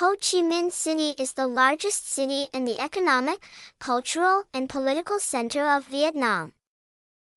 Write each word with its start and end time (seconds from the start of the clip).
Ho 0.00 0.14
Chi 0.14 0.42
Minh 0.42 0.70
City 0.70 1.14
is 1.16 1.32
the 1.32 1.46
largest 1.46 2.06
city 2.06 2.48
and 2.52 2.68
the 2.68 2.78
economic, 2.78 3.48
cultural, 3.78 4.44
and 4.52 4.68
political 4.68 5.18
center 5.18 5.70
of 5.70 5.86
Vietnam. 5.86 6.52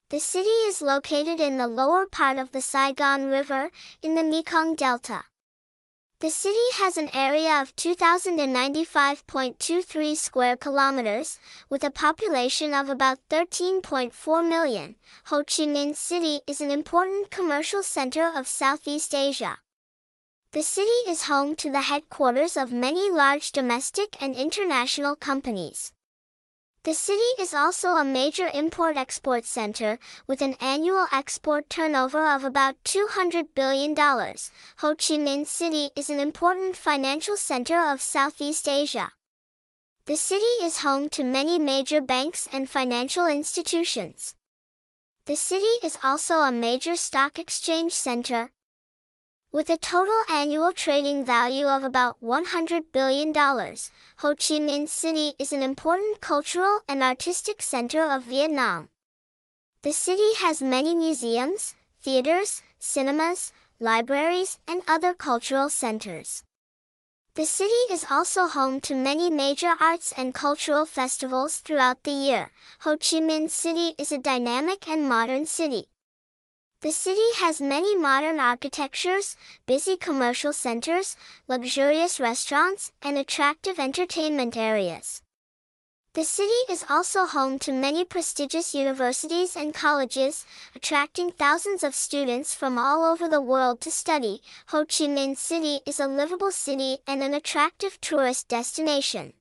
The 0.09 0.19
city 0.19 0.49
is 0.67 0.81
located 0.81 1.39
in 1.39 1.57
the 1.57 1.69
lower 1.69 2.05
part 2.05 2.37
of 2.37 2.51
the 2.51 2.61
Saigon 2.61 3.29
River, 3.29 3.71
in 4.01 4.15
the 4.15 4.23
Mekong 4.23 4.75
Delta. 4.75 5.23
The 6.19 6.29
city 6.29 6.69
has 6.73 6.97
an 6.97 7.09
area 7.13 7.61
of 7.61 7.73
2,095.23 7.77 10.17
square 10.17 10.57
kilometers, 10.57 11.39
with 11.69 11.85
a 11.85 11.91
population 11.91 12.73
of 12.73 12.89
about 12.89 13.19
13.4 13.29 14.45
million. 14.45 14.97
Ho 15.27 15.45
Chi 15.45 15.63
Minh 15.63 15.95
City 15.95 16.41
is 16.45 16.59
an 16.59 16.71
important 16.71 17.31
commercial 17.31 17.83
center 17.83 18.29
of 18.35 18.49
Southeast 18.49 19.15
Asia. 19.15 19.59
The 20.51 20.63
city 20.63 20.89
is 21.07 21.25
home 21.25 21.55
to 21.57 21.69
the 21.69 21.81
headquarters 21.81 22.57
of 22.57 22.71
many 22.71 23.11
large 23.11 23.51
domestic 23.51 24.19
and 24.19 24.33
international 24.33 25.15
companies. 25.15 25.93
The 26.81 26.95
city 26.95 27.29
is 27.37 27.53
also 27.53 27.89
a 27.89 28.03
major 28.03 28.49
import-export 28.51 29.45
center, 29.45 29.99
with 30.25 30.41
an 30.41 30.55
annual 30.59 31.05
export 31.11 31.69
turnover 31.69 32.25
of 32.27 32.43
about 32.43 32.83
$200 32.83 33.49
billion. 33.53 33.95
Ho 33.95 34.95
Chi 34.95 35.17
Minh 35.21 35.45
City 35.45 35.91
is 35.95 36.09
an 36.09 36.19
important 36.19 36.75
financial 36.75 37.37
center 37.37 37.79
of 37.79 38.01
Southeast 38.01 38.67
Asia. 38.67 39.11
The 40.07 40.17
city 40.17 40.55
is 40.63 40.79
home 40.79 41.09
to 41.09 41.23
many 41.23 41.59
major 41.59 42.01
banks 42.01 42.47
and 42.51 42.67
financial 42.67 43.27
institutions. 43.27 44.33
The 45.25 45.35
city 45.35 45.77
is 45.83 45.99
also 46.03 46.39
a 46.39 46.51
major 46.51 46.95
stock 46.95 47.37
exchange 47.37 47.91
center, 47.91 48.49
with 49.51 49.69
a 49.69 49.77
total 49.77 50.21
annual 50.29 50.71
trading 50.71 51.25
value 51.25 51.65
of 51.65 51.83
about 51.83 52.21
$100 52.21 52.83
billion, 52.93 53.33
Ho 53.33 54.35
Chi 54.35 54.59
Minh 54.59 54.87
City 54.87 55.33
is 55.39 55.51
an 55.51 55.63
important 55.63 56.21
cultural 56.21 56.81
and 56.87 57.01
artistic 57.01 57.61
center 57.61 58.03
of 58.03 58.23
Vietnam. 58.23 58.89
The 59.81 59.91
city 59.91 60.35
has 60.37 60.61
many 60.61 60.93
museums, 60.93 61.73
theaters, 61.99 62.61
cinemas, 62.77 63.51
libraries, 63.79 64.59
and 64.67 64.83
other 64.87 65.15
cultural 65.15 65.69
centers. 65.69 66.43
The 67.33 67.45
city 67.45 67.81
is 67.89 68.05
also 68.11 68.47
home 68.47 68.81
to 68.81 68.93
many 68.93 69.31
major 69.31 69.73
arts 69.79 70.13
and 70.15 70.33
cultural 70.33 70.85
festivals 70.85 71.57
throughout 71.57 72.03
the 72.03 72.11
year. 72.11 72.51
Ho 72.81 72.97
Chi 72.97 73.17
Minh 73.17 73.49
City 73.49 73.95
is 73.97 74.11
a 74.11 74.19
dynamic 74.19 74.87
and 74.87 75.09
modern 75.09 75.47
city. 75.47 75.87
The 76.81 76.93
city 76.93 77.33
has 77.35 77.59
many 77.59 77.97
modern 77.97 78.39
architectures, 78.39 79.35
busy 79.65 79.97
commercial 79.97 80.53
centers, 80.53 81.17
luxurious 81.45 82.21
restaurants, 82.21 82.93
and 83.01 83.17
attractive 83.17 83.79
entertainment 83.79 84.55
areas. 84.55 85.21
The 86.13 86.23
city 86.23 86.61
is 86.69 86.85
also 86.89 87.25
home 87.25 87.59
to 87.59 87.73
many 87.73 88.05
prestigious 88.05 88.73
universities 88.73 89.57
and 89.57 89.73
colleges, 89.73 90.45
attracting 90.73 91.31
thousands 91.31 91.83
of 91.83 91.93
students 91.93 92.55
from 92.55 92.77
all 92.77 93.03
over 93.03 93.27
the 93.27 93.41
world 93.41 93.81
to 93.81 93.91
study. 93.91 94.41
Ho 94.67 94.85
Chi 94.85 95.05
Minh 95.05 95.35
City 95.37 95.81
is 95.85 95.99
a 95.99 96.07
livable 96.07 96.51
city 96.51 96.99
and 97.05 97.21
an 97.21 97.33
attractive 97.33 97.99
tourist 97.99 98.47
destination. 98.47 99.33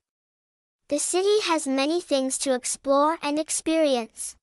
The 0.89 0.99
city 0.99 1.39
has 1.43 1.65
many 1.65 2.01
things 2.01 2.37
to 2.39 2.53
explore 2.53 3.17
and 3.21 3.39
experience. 3.39 4.35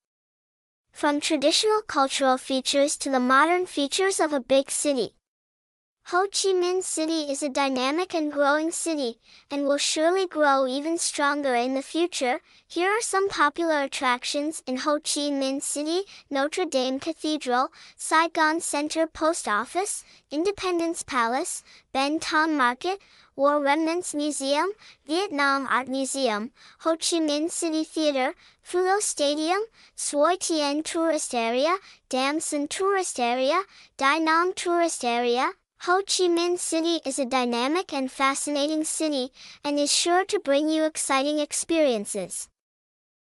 From 0.96 1.20
traditional 1.20 1.82
cultural 1.82 2.38
features 2.38 2.96
to 2.96 3.10
the 3.10 3.20
modern 3.20 3.66
features 3.66 4.18
of 4.18 4.32
a 4.32 4.40
big 4.40 4.70
city. 4.70 5.15
Ho 6.10 6.28
Chi 6.28 6.50
Minh 6.50 6.84
City 6.84 7.32
is 7.32 7.42
a 7.42 7.48
dynamic 7.48 8.14
and 8.14 8.30
growing 8.32 8.70
city, 8.70 9.18
and 9.50 9.66
will 9.66 9.76
surely 9.76 10.24
grow 10.24 10.64
even 10.64 10.98
stronger 10.98 11.56
in 11.56 11.74
the 11.74 11.82
future. 11.82 12.38
Here 12.68 12.90
are 12.90 13.00
some 13.00 13.28
popular 13.28 13.82
attractions 13.82 14.62
in 14.68 14.76
Ho 14.76 15.00
Chi 15.00 15.32
Minh 15.32 15.60
City, 15.60 16.02
Notre 16.30 16.64
Dame 16.64 17.00
Cathedral, 17.00 17.72
Saigon 17.96 18.60
Center 18.60 19.08
Post 19.08 19.48
Office, 19.48 20.04
Independence 20.30 21.02
Palace, 21.02 21.64
Ben 21.92 22.20
Thanh 22.20 22.56
Market, 22.56 23.00
War 23.34 23.60
Remnants 23.60 24.14
Museum, 24.14 24.70
Vietnam 25.08 25.66
Art 25.68 25.88
Museum, 25.88 26.52
Ho 26.82 26.92
Chi 26.92 27.18
Minh 27.18 27.50
City 27.50 27.82
Theater, 27.82 28.36
Phu 28.64 28.84
Tho 28.84 29.00
Stadium, 29.00 29.58
Suoi 29.96 30.36
Tien 30.36 30.84
Tourist 30.84 31.34
Area, 31.34 31.78
Dam 32.08 32.38
Sen 32.38 32.68
Tourist 32.68 33.18
Area, 33.18 33.62
Dai 33.96 34.18
Nam 34.18 34.52
Tourist 34.54 35.04
Area. 35.04 35.50
Ho 35.80 36.00
Chi 36.02 36.24
Minh 36.24 36.58
City 36.58 37.00
is 37.04 37.18
a 37.18 37.26
dynamic 37.26 37.92
and 37.92 38.10
fascinating 38.10 38.82
city, 38.82 39.30
and 39.62 39.78
is 39.78 39.92
sure 39.92 40.24
to 40.24 40.40
bring 40.40 40.68
you 40.68 40.84
exciting 40.84 41.38
experiences. 41.38 42.48